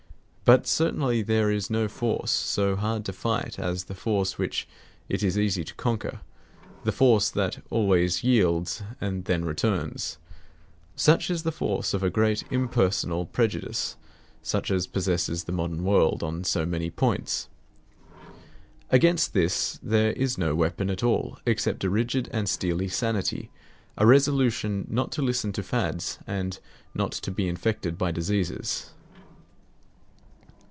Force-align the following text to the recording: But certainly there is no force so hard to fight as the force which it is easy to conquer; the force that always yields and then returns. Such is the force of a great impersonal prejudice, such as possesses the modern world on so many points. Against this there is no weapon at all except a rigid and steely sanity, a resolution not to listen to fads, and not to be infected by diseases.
But 0.43 0.67
certainly 0.67 1.21
there 1.21 1.49
is 1.49 1.69
no 1.69 1.87
force 1.87 2.29
so 2.29 2.75
hard 2.75 3.05
to 3.05 3.13
fight 3.13 3.57
as 3.57 3.85
the 3.85 3.95
force 3.95 4.37
which 4.37 4.67
it 5.07 5.23
is 5.23 5.39
easy 5.39 5.63
to 5.63 5.73
conquer; 5.75 6.19
the 6.83 6.91
force 6.91 7.29
that 7.29 7.63
always 7.69 8.21
yields 8.21 8.83
and 8.99 9.23
then 9.23 9.45
returns. 9.45 10.17
Such 10.93 11.29
is 11.29 11.43
the 11.43 11.53
force 11.53 11.93
of 11.93 12.03
a 12.03 12.09
great 12.09 12.43
impersonal 12.51 13.25
prejudice, 13.27 13.95
such 14.43 14.71
as 14.71 14.87
possesses 14.87 15.45
the 15.45 15.53
modern 15.53 15.85
world 15.85 16.21
on 16.21 16.43
so 16.43 16.65
many 16.65 16.89
points. 16.89 17.47
Against 18.89 19.31
this 19.31 19.79
there 19.81 20.11
is 20.11 20.37
no 20.37 20.53
weapon 20.53 20.89
at 20.89 21.01
all 21.01 21.39
except 21.45 21.85
a 21.85 21.89
rigid 21.89 22.29
and 22.33 22.49
steely 22.49 22.89
sanity, 22.89 23.51
a 23.97 24.05
resolution 24.05 24.85
not 24.89 25.13
to 25.13 25.21
listen 25.21 25.53
to 25.53 25.63
fads, 25.63 26.19
and 26.27 26.59
not 26.93 27.13
to 27.13 27.31
be 27.31 27.47
infected 27.47 27.97
by 27.97 28.11
diseases. 28.11 28.89